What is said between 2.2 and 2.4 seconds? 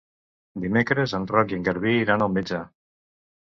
al